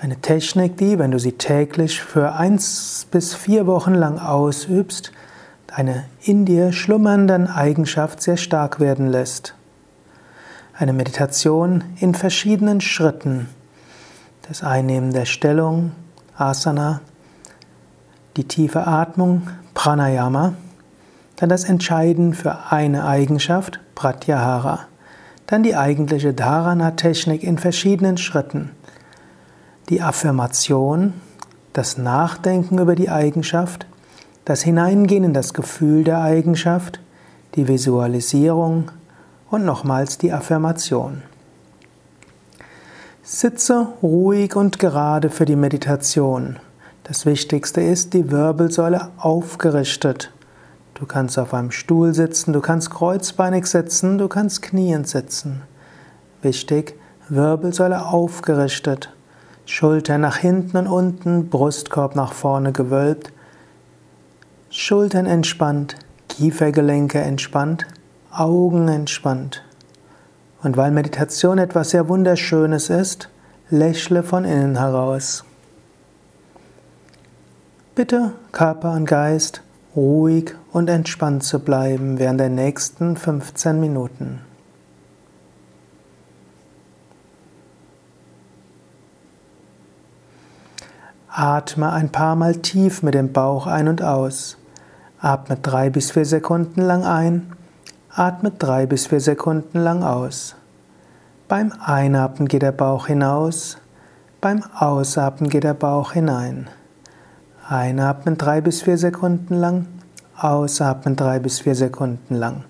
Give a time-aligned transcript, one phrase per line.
[0.00, 5.12] Eine Technik, die, wenn du sie täglich für eins bis vier Wochen lang ausübst,
[5.72, 9.54] eine in dir schlummernden Eigenschaft sehr stark werden lässt.
[10.74, 13.48] Eine Meditation in verschiedenen Schritten.
[14.48, 15.92] Das Einnehmen der Stellung,
[16.36, 17.00] Asana,
[18.36, 20.54] die tiefe Atmung, Pranayama,
[21.36, 24.80] dann das Entscheiden für eine Eigenschaft, Pratyahara,
[25.46, 28.70] dann die eigentliche Dharana-Technik in verschiedenen Schritten,
[29.88, 31.14] die Affirmation,
[31.72, 33.86] das Nachdenken über die Eigenschaft,
[34.46, 37.00] das Hineingehen in das Gefühl der Eigenschaft,
[37.56, 38.90] die Visualisierung,
[39.50, 41.22] und nochmals die Affirmation.
[43.22, 46.56] Sitze ruhig und gerade für die Meditation.
[47.04, 50.32] Das Wichtigste ist die Wirbelsäule aufgerichtet.
[50.94, 55.62] Du kannst auf einem Stuhl sitzen, du kannst kreuzbeinig sitzen, du kannst kniend sitzen.
[56.42, 56.94] Wichtig,
[57.28, 59.12] Wirbelsäule aufgerichtet.
[59.64, 63.32] Schultern nach hinten und unten, Brustkorb nach vorne gewölbt.
[64.70, 65.96] Schultern entspannt,
[66.28, 67.86] Kiefergelenke entspannt,
[68.30, 69.62] Augen entspannt.
[70.62, 73.28] Und weil Meditation etwas sehr Wunderschönes ist,
[73.70, 75.44] lächle von innen heraus.
[77.94, 79.62] Bitte Körper und Geist
[79.94, 84.40] ruhig und entspannt zu bleiben während der nächsten 15 Minuten.
[91.38, 94.56] Atme ein paar Mal tief mit dem Bauch ein und aus.
[95.20, 97.52] Atme drei bis vier Sekunden lang ein
[98.18, 100.56] Atme drei bis vier Sekunden lang aus.
[101.48, 103.76] Beim Einatmen geht der Bauch hinaus,
[104.40, 106.70] beim Ausatmen geht der Bauch hinein.
[107.68, 109.86] Einatmen drei bis vier Sekunden lang,
[110.38, 112.64] ausatmen drei bis vier Sekunden lang.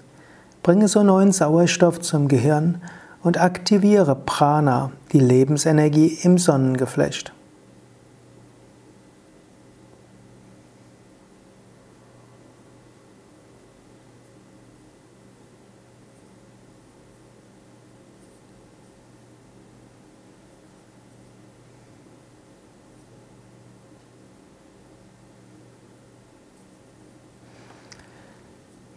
[0.65, 2.83] Bringe so neuen Sauerstoff zum Gehirn
[3.23, 7.36] und aktiviere Prana, die Lebensenergie im Sonnengeflecht.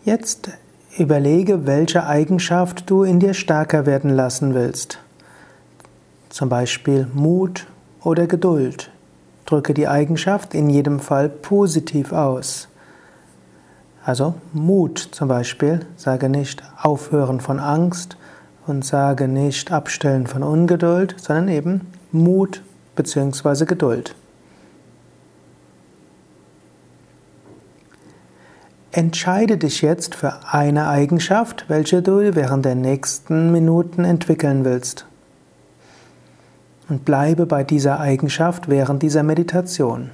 [0.09, 0.49] Jetzt
[0.97, 4.97] überlege, welche Eigenschaft du in dir stärker werden lassen willst.
[6.29, 7.67] Zum Beispiel Mut
[8.01, 8.89] oder Geduld.
[9.45, 12.69] Drücke die Eigenschaft in jedem Fall positiv aus.
[14.03, 18.17] Also Mut zum Beispiel, sage nicht aufhören von Angst
[18.65, 21.81] und sage nicht abstellen von Ungeduld, sondern eben
[22.11, 22.63] Mut
[22.95, 23.65] bzw.
[23.65, 24.15] Geduld.
[28.99, 35.05] Entscheide dich jetzt für eine Eigenschaft, welche du während der nächsten Minuten entwickeln willst.
[36.89, 40.11] Und bleibe bei dieser Eigenschaft während dieser Meditation.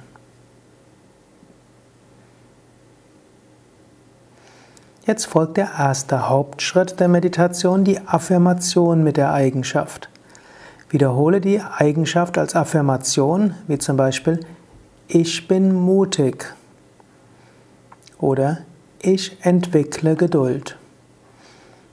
[5.04, 10.10] Jetzt folgt der erste Hauptschritt der Meditation, die Affirmation mit der Eigenschaft.
[10.90, 14.46] Wiederhole die Eigenschaft als Affirmation, wie zum Beispiel
[15.08, 16.54] Ich bin mutig
[18.20, 18.58] oder
[19.00, 20.76] ich entwickle Geduld.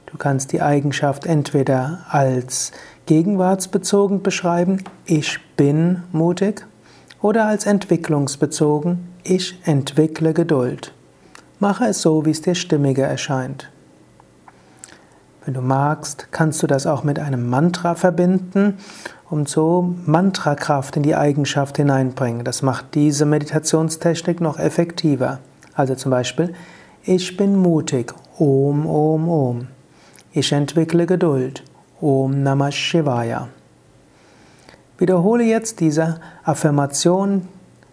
[0.06, 2.72] Du kannst die Eigenschaft entweder als
[3.08, 6.66] gegenwartsbezogen beschreiben, ich bin mutig,
[7.22, 10.94] oder als entwicklungsbezogen, ich entwickle Geduld.
[11.60, 13.70] Mache es so, wie es dir stimmiger erscheint.
[15.46, 18.78] Wenn du magst, kannst du das auch mit einem Mantra verbinden
[19.30, 22.46] und so Mantrakraft in die Eigenschaft hineinbringen.
[22.46, 25.40] Das macht diese Meditationstechnik noch effektiver.
[25.74, 26.54] Also zum Beispiel,
[27.06, 29.68] ich bin mutig, Om, Om, Om.
[30.32, 31.64] Ich entwickle Geduld,
[32.00, 33.50] Om Namah Shivaya.
[34.98, 37.48] Wiederhole jetzt diese Affirmation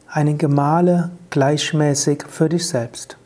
[0.09, 3.17] einige Male gleichmäßig für dich selbst.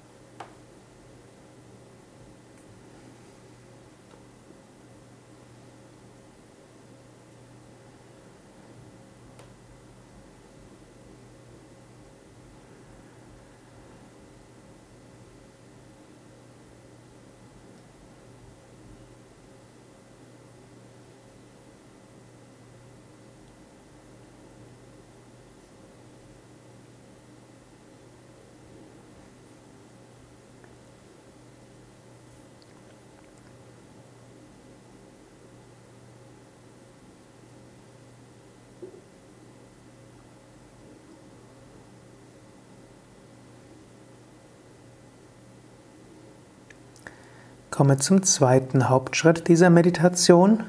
[47.75, 50.63] Komme zum zweiten Hauptschritt dieser Meditation.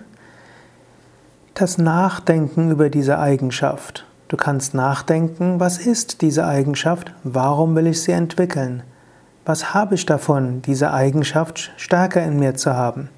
[1.53, 4.07] Das Nachdenken über diese Eigenschaft.
[4.27, 7.13] Du kannst nachdenken, was ist diese Eigenschaft?
[7.23, 8.81] Warum will ich sie entwickeln?
[9.45, 13.09] Was habe ich davon, diese Eigenschaft stärker in mir zu haben?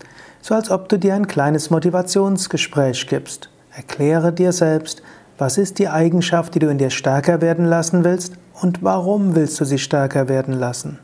[0.41, 3.49] So als ob du dir ein kleines Motivationsgespräch gibst.
[3.73, 5.01] Erkläre dir selbst,
[5.37, 9.61] was ist die Eigenschaft, die du in dir stärker werden lassen willst und warum willst
[9.61, 10.99] du sie stärker werden lassen?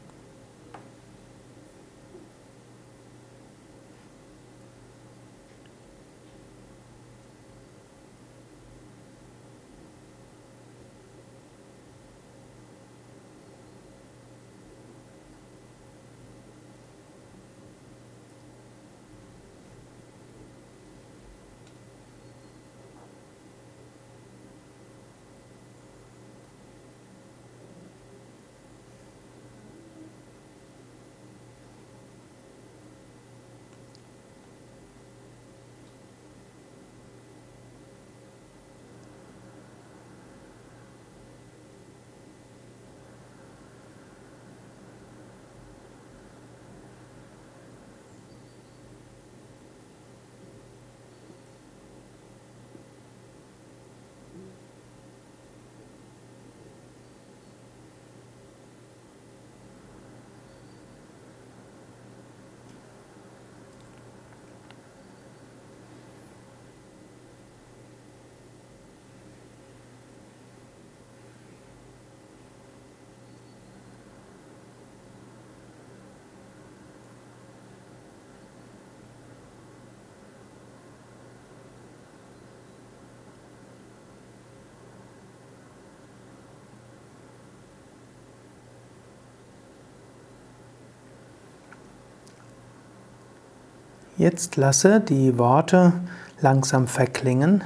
[94.23, 95.91] Jetzt lasse die Worte
[96.39, 97.61] langsam verklingen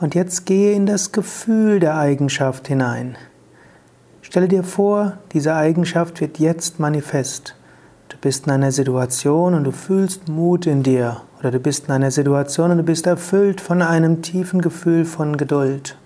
[0.00, 3.18] und jetzt gehe in das Gefühl der Eigenschaft hinein.
[4.22, 7.54] Stelle dir vor, diese Eigenschaft wird jetzt manifest.
[8.08, 11.92] Du bist in einer Situation und du fühlst Mut in dir oder du bist in
[11.92, 15.98] einer Situation und du bist erfüllt von einem tiefen Gefühl von Geduld.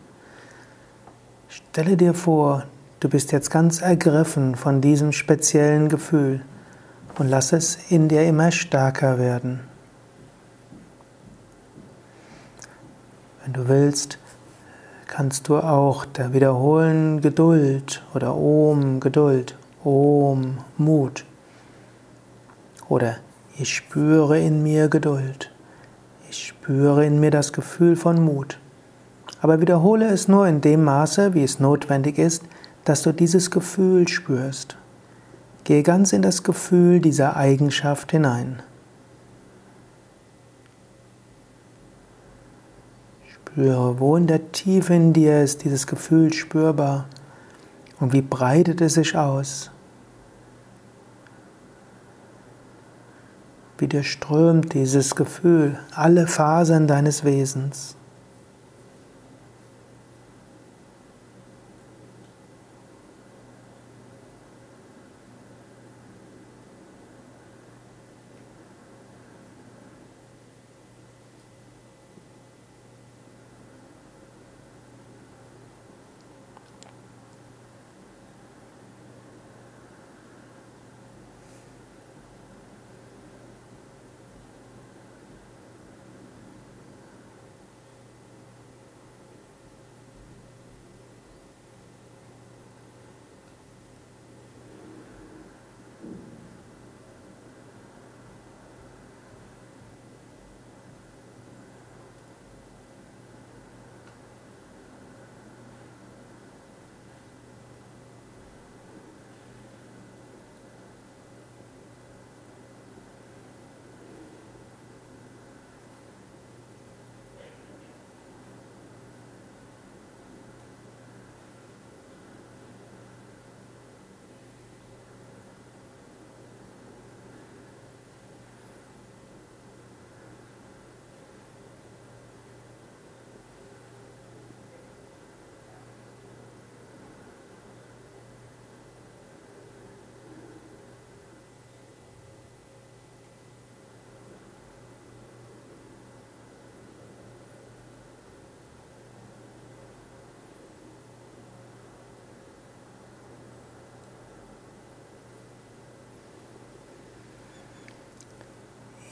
[1.49, 2.65] Stelle dir vor,
[2.99, 6.41] du bist jetzt ganz ergriffen von diesem speziellen Gefühl
[7.19, 9.61] und lass es in dir immer stärker werden.
[13.43, 14.19] Wenn du willst,
[15.07, 21.25] kannst du auch wiederholen Geduld oder Om Geduld, Om Mut.
[22.89, 23.17] Oder
[23.59, 25.51] ich spüre in mir Geduld.
[26.31, 28.59] Ich spüre in mir das Gefühl von Mut.
[29.41, 32.45] Aber wiederhole es nur in dem Maße, wie es notwendig ist,
[32.85, 34.77] dass du dieses Gefühl spürst.
[35.69, 38.63] Gehe ganz in das Gefühl dieser Eigenschaft hinein.
[43.27, 47.05] Spüre, wo in der Tiefe in dir ist dieses Gefühl spürbar
[48.01, 49.71] und wie breitet es sich aus.
[53.77, 57.98] Wie durchströmt dieses Gefühl alle Fasern deines Wesens.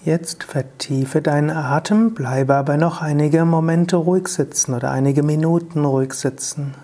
[0.06, 6.12] Jetzt vertiefe deinen Atem, bleibe aber noch einige Momente ruhig sitzen oder einige Minuten ruhig
[6.12, 6.74] sitzen.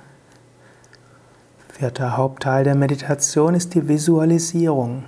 [1.69, 5.05] Vierter Hauptteil der Meditation ist die Visualisierung.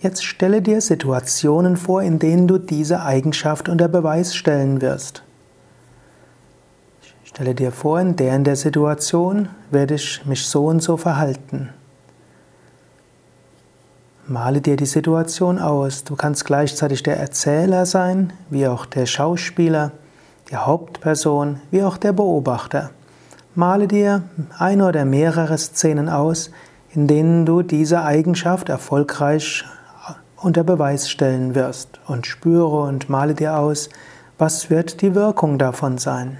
[0.00, 5.22] Jetzt stelle dir Situationen vor, in denen du diese Eigenschaft unter Beweis stellen wirst.
[7.24, 11.68] Stelle dir vor, in der in der Situation werde ich mich so und so verhalten.
[14.26, 16.02] Male dir die Situation aus.
[16.02, 19.92] Du kannst gleichzeitig der Erzähler sein, wie auch der Schauspieler,
[20.50, 22.90] die Hauptperson, wie auch der Beobachter.
[23.54, 24.22] Male dir
[24.58, 26.50] eine oder mehrere Szenen aus,
[26.94, 29.64] in denen du diese Eigenschaft erfolgreich
[30.36, 33.90] unter Beweis stellen wirst und spüre und male dir aus,
[34.38, 36.38] was wird die Wirkung davon sein.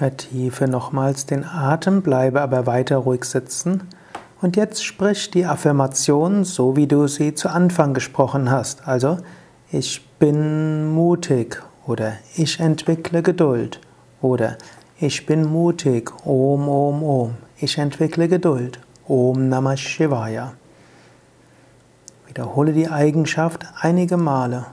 [0.00, 3.82] Vertiefe nochmals den Atem, bleibe aber weiter ruhig sitzen.
[4.40, 8.88] Und jetzt sprich die Affirmation so, wie du sie zu Anfang gesprochen hast.
[8.88, 9.18] Also,
[9.70, 13.82] ich bin mutig oder ich entwickle Geduld
[14.22, 14.56] oder
[14.98, 17.34] ich bin mutig, Om, Om, Om.
[17.58, 20.54] Ich entwickle Geduld, Om Namah Shivaya.
[22.26, 24.64] Wiederhole die Eigenschaft einige Male.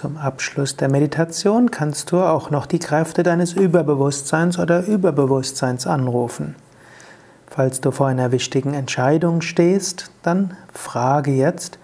[0.00, 6.54] Zum Abschluss der Meditation kannst du auch noch die Kräfte deines Überbewusstseins oder Überbewusstseins anrufen.
[7.46, 11.78] Falls du vor einer wichtigen Entscheidung stehst, dann frage jetzt,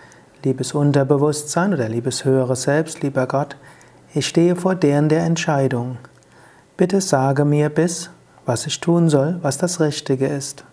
[0.44, 3.58] liebes Unterbewusstsein oder liebes höhere Selbst, lieber Gott,
[4.14, 5.98] ich stehe vor deren der Entscheidung.
[6.78, 8.08] Bitte sage mir bis,
[8.46, 10.64] was ich tun soll, was das Richtige ist.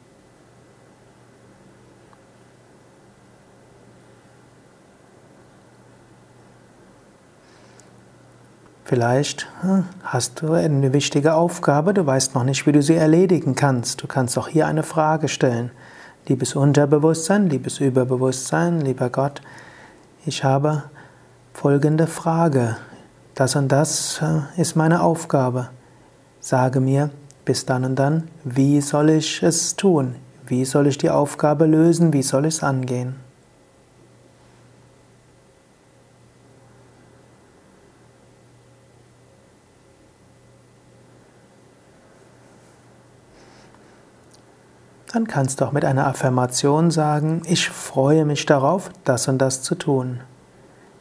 [8.94, 13.56] Vielleicht hm, hast du eine wichtige Aufgabe, du weißt noch nicht, wie du sie erledigen
[13.56, 14.04] kannst.
[14.04, 15.72] Du kannst auch hier eine Frage stellen.
[16.28, 19.42] Liebes Unterbewusstsein, liebes Überbewusstsein, lieber Gott,
[20.28, 20.84] ich habe
[21.54, 22.78] folgende Frage.
[23.34, 25.70] Das und das äh, ist meine Aufgabe.
[26.40, 27.10] Sage mir
[27.46, 30.18] bis dann und dann, wie soll ich es tun?
[30.46, 32.14] Wie soll ich die Aufgabe lösen?
[32.14, 33.23] Wie soll ich es angehen?
[45.14, 49.62] Dann kannst du auch mit einer Affirmation sagen, ich freue mich darauf, das und das
[49.62, 50.22] zu tun.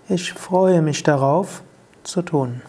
[0.06, 1.62] Ich freue mich darauf,
[2.02, 2.60] zu tun.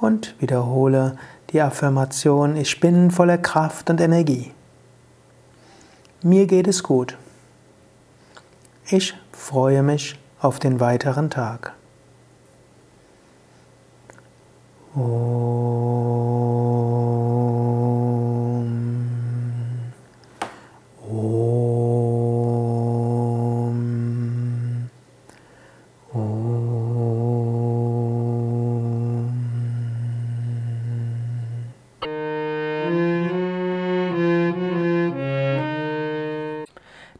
[0.00, 1.16] Und wiederhole
[1.50, 4.52] die Affirmation, ich bin voller Kraft und Energie.
[6.22, 7.16] Mir geht es gut.
[8.88, 11.74] Ich freue mich auf den weiteren Tag.
[14.94, 15.39] Om.